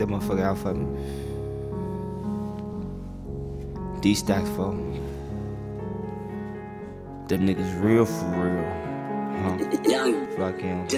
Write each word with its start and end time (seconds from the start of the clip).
that 0.00 0.08
motherfucker 0.08 0.42
out 0.42 0.56
for 0.56 0.72
me. 0.72 0.86
D 4.00 4.14
stacks 4.14 4.48
for 4.50 4.72
me. 4.72 4.98
Them 7.28 7.46
niggas 7.46 7.82
real 7.82 8.06
for 8.06 8.24
real. 8.32 8.64
Huh? 9.42 9.58
Young 9.88 10.26
Fuck 10.36 10.60
him. 10.60 10.88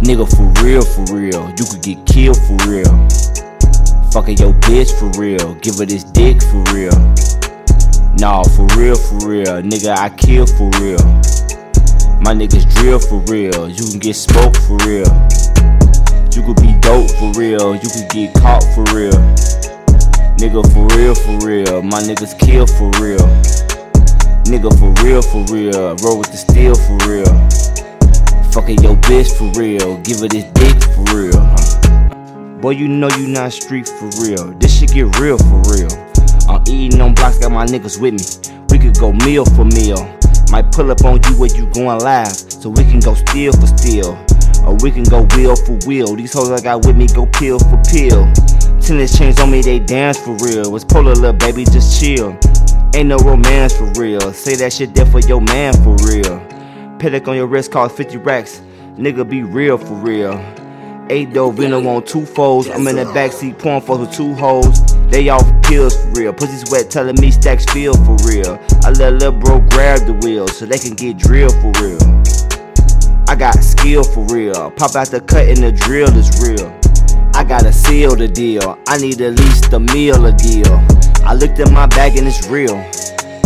Nigga 0.00 0.26
for 0.36 0.64
real, 0.64 0.82
for 0.82 1.04
real. 1.14 1.50
You 1.50 1.64
could 1.70 1.82
get 1.82 2.06
killed 2.06 2.38
for 2.48 2.56
real. 2.66 3.08
Fucking 4.12 4.38
your 4.38 4.54
bitch 4.64 4.98
for 4.98 5.10
real. 5.20 5.54
Give 5.56 5.76
her 5.76 5.84
this 5.84 6.04
dick 6.04 6.42
for 6.44 6.64
real. 6.72 6.96
Nah, 8.16 8.42
for 8.42 8.66
real, 8.78 8.96
for 8.96 9.28
real. 9.28 9.60
Nigga, 9.60 9.96
I 9.96 10.08
kill 10.08 10.46
for 10.46 10.70
real. 10.80 11.04
My 12.22 12.32
niggas 12.32 12.64
drill 12.76 13.00
for 13.00 13.20
real. 13.30 13.68
You 13.68 13.84
can 13.90 13.98
get 13.98 14.14
smoked 14.14 14.56
for 14.62 14.78
real. 14.86 15.43
Dope 16.94 17.10
for 17.18 17.32
real. 17.32 17.74
You 17.74 17.90
could 17.90 18.08
get 18.10 18.34
caught 18.34 18.62
for 18.72 18.84
real. 18.94 19.18
Nigga, 20.38 20.62
for 20.72 20.86
real, 20.94 21.12
for 21.12 21.44
real. 21.44 21.82
My 21.82 21.98
niggas 21.98 22.38
kill 22.38 22.68
for 22.68 22.88
real. 23.02 23.26
Nigga, 24.46 24.70
for 24.78 24.94
real, 25.02 25.20
for 25.20 25.42
real. 25.52 25.96
Roll 26.04 26.18
with 26.18 26.30
the 26.30 26.38
steel 26.38 26.76
for 26.86 26.94
real. 27.10 27.34
Fucking 28.52 28.78
your 28.78 28.94
bitch 29.08 29.36
for 29.36 29.50
real. 29.58 29.98
Give 30.02 30.20
her 30.20 30.28
this 30.28 30.44
dick 30.54 30.78
for 30.94 31.02
real. 31.18 32.60
Boy, 32.60 32.70
you 32.70 32.86
know 32.86 33.08
you 33.18 33.26
not 33.26 33.52
street 33.52 33.88
for 33.88 34.08
real. 34.22 34.54
This 34.60 34.78
shit 34.78 34.92
get 34.92 35.18
real 35.18 35.38
for 35.50 35.62
real. 35.74 35.90
I'm 36.48 36.62
eating 36.68 37.00
on 37.00 37.14
blocks, 37.14 37.38
got 37.38 37.50
my 37.50 37.66
niggas 37.66 38.00
with 38.00 38.14
me. 38.14 38.64
We 38.70 38.78
could 38.78 38.96
go 39.00 39.12
meal 39.12 39.44
for 39.44 39.64
meal. 39.64 39.98
Might 40.52 40.70
pull 40.70 40.92
up 40.92 41.04
on 41.04 41.18
you 41.24 41.40
when 41.40 41.52
you 41.56 41.66
going 41.74 41.98
live, 41.98 42.36
so 42.36 42.70
we 42.70 42.84
can 42.84 43.00
go 43.00 43.14
steal 43.14 43.52
for 43.52 43.66
steal. 43.66 44.14
Or 44.66 44.74
we 44.82 44.90
can 44.90 45.04
go 45.04 45.26
wheel 45.36 45.56
for 45.56 45.78
wheel. 45.86 46.16
These 46.16 46.32
hoes 46.32 46.50
I 46.50 46.60
got 46.60 46.86
with 46.86 46.96
me 46.96 47.06
go 47.06 47.26
pill 47.26 47.58
for 47.58 47.80
pill. 47.90 48.32
Tennis 48.80 49.16
chains 49.16 49.40
on 49.40 49.50
me, 49.50 49.62
they 49.62 49.78
dance 49.78 50.18
for 50.18 50.36
real. 50.44 50.74
It's 50.74 50.84
polar 50.84 51.14
little 51.14 51.32
baby, 51.32 51.64
just 51.64 52.00
chill. 52.00 52.38
Ain't 52.94 53.08
no 53.08 53.16
romance 53.18 53.76
for 53.76 53.90
real. 54.00 54.32
Say 54.32 54.54
that 54.56 54.72
shit 54.72 54.94
there 54.94 55.06
for 55.06 55.20
your 55.20 55.40
man 55.40 55.72
for 55.82 55.96
real. 56.06 56.40
Patek 56.98 57.26
on 57.28 57.36
your 57.36 57.46
wrist 57.46 57.72
cost 57.72 57.96
50 57.96 58.18
racks. 58.18 58.62
Nigga 58.96 59.28
be 59.28 59.42
real 59.42 59.76
for 59.76 59.94
real. 59.94 60.32
Eight 61.10 61.34
dough 61.34 61.50
Vino 61.50 61.86
on 61.86 62.04
two 62.04 62.24
folds. 62.24 62.68
I'm 62.68 62.86
in 62.86 62.96
the 62.96 63.04
backseat 63.04 63.58
pouring 63.58 63.82
for 63.82 63.98
with 63.98 64.12
two 64.12 64.32
hoes. 64.34 64.80
They 65.08 65.28
off 65.28 65.44
pills 65.62 65.96
for 65.96 66.08
real. 66.12 66.32
Pussy's 66.32 66.70
wet 66.70 66.90
telling 66.90 67.20
me 67.20 67.30
stacks 67.30 67.66
feel 67.66 67.94
for 68.04 68.16
real. 68.26 68.58
I 68.84 68.90
let 68.90 69.14
little 69.14 69.32
bro 69.32 69.60
grab 69.70 70.06
the 70.06 70.18
wheel 70.22 70.48
so 70.48 70.64
they 70.64 70.78
can 70.78 70.94
get 70.94 71.18
drilled 71.18 71.52
for 71.60 71.72
real. 71.82 72.13
I 73.34 73.36
got 73.36 73.64
skill 73.64 74.04
for 74.04 74.22
real. 74.32 74.70
Pop 74.70 74.94
out 74.94 75.08
the 75.08 75.20
cut 75.20 75.48
and 75.48 75.56
the 75.56 75.72
drill 75.72 76.08
is 76.16 76.30
real. 76.38 76.70
I 77.34 77.42
gotta 77.42 77.72
seal 77.72 78.14
the 78.14 78.28
deal. 78.28 78.78
I 78.86 78.96
need 78.98 79.20
at 79.20 79.34
least 79.34 79.72
a 79.72 79.80
meal 79.80 80.24
a 80.26 80.30
deal. 80.30 80.70
I 81.26 81.34
looked 81.34 81.58
at 81.58 81.72
my 81.72 81.86
bag 81.86 82.16
and 82.16 82.28
it's 82.28 82.46
real. 82.46 82.78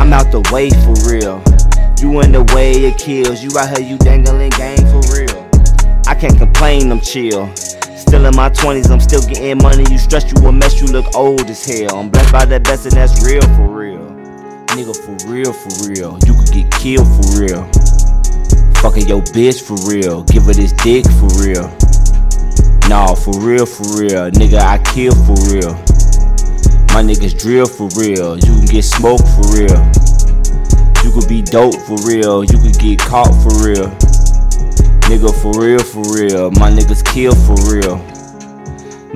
I'm 0.00 0.10
out 0.14 0.32
the 0.32 0.40
way 0.48 0.70
for 0.88 0.96
real. 1.04 1.36
You 2.00 2.18
in 2.24 2.32
the 2.32 2.50
way 2.56 2.72
it 2.72 2.96
kills. 2.96 3.44
You 3.44 3.50
out 3.58 3.76
here, 3.76 3.86
you 3.86 3.98
dangling 3.98 4.56
gang 4.56 4.80
for 4.88 5.04
real. 5.12 5.36
I 6.08 6.14
can't 6.14 6.38
complain, 6.38 6.90
I'm 6.90 7.02
chill. 7.02 7.54
Still 7.54 8.24
in 8.24 8.34
my 8.34 8.48
20s, 8.48 8.88
I'm 8.90 9.00
still 9.00 9.20
getting 9.28 9.58
money. 9.58 9.84
You 9.92 9.98
stress, 9.98 10.24
you 10.32 10.48
a 10.48 10.50
mess, 10.50 10.80
you 10.80 10.86
look 10.86 11.14
old 11.14 11.44
as 11.50 11.62
hell. 11.62 12.00
I'm 12.00 12.08
blessed 12.08 12.32
by 12.32 12.46
the 12.46 12.58
best, 12.58 12.86
and 12.86 12.96
that's 12.96 13.22
real 13.22 13.44
for 13.52 13.68
real. 13.68 14.08
Nigga, 14.72 14.96
for 14.96 15.28
real, 15.28 15.52
for 15.52 15.92
real. 15.92 16.16
You 16.24 16.32
could 16.40 16.52
get 16.56 16.72
killed 16.72 17.04
for 17.20 17.44
real. 17.44 17.83
Fucking 18.84 19.08
your 19.08 19.22
bitch 19.32 19.62
for 19.62 19.80
real. 19.88 20.24
Give 20.24 20.42
her 20.42 20.52
this 20.52 20.72
dick 20.72 21.06
for 21.16 21.32
real. 21.40 21.72
Nah, 22.86 23.14
for 23.14 23.32
real, 23.40 23.64
for 23.64 23.82
real. 23.96 24.28
Nigga, 24.36 24.60
I 24.60 24.76
kill 24.76 25.14
for 25.24 25.32
real. 25.48 25.72
My 26.92 27.00
niggas 27.00 27.32
drill 27.40 27.64
for 27.64 27.88
real. 27.98 28.36
You 28.36 28.52
can 28.52 28.66
get 28.66 28.82
smoked 28.82 29.24
for 29.24 29.56
real. 29.56 29.80
You 31.02 31.10
could 31.16 31.26
be 31.30 31.40
dope 31.40 31.80
for 31.88 31.96
real. 32.06 32.44
You 32.44 32.58
could 32.58 32.78
get 32.78 32.98
caught 32.98 33.32
for 33.42 33.56
real. 33.64 33.88
Nigga, 35.08 35.32
for 35.40 35.58
real, 35.58 35.78
for 35.78 36.04
real. 36.14 36.50
My 36.50 36.70
niggas 36.70 37.02
kill 37.06 37.34
for 37.34 37.56
real. 37.72 37.96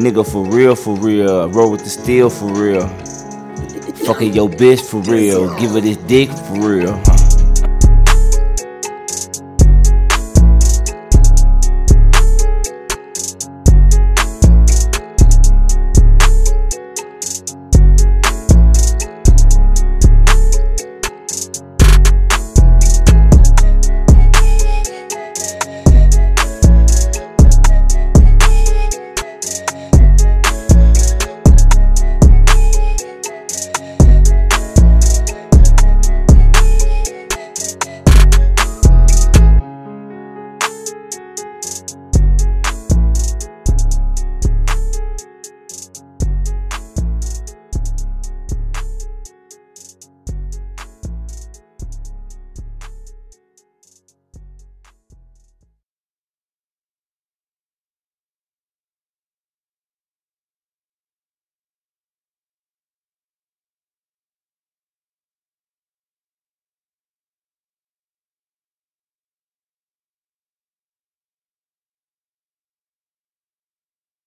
Nigga, 0.00 0.26
for 0.26 0.46
real, 0.46 0.76
for 0.76 0.96
real. 0.96 1.50
Roll 1.50 1.70
with 1.70 1.84
the 1.84 1.90
steel 1.90 2.30
for 2.30 2.50
real. 2.54 2.88
Fucking 4.06 4.32
your 4.32 4.48
bitch 4.48 4.80
for 4.80 5.02
real. 5.12 5.54
Give 5.58 5.72
her 5.72 5.82
this 5.82 5.98
dick 5.98 6.30
for 6.30 6.58
real. 6.58 7.27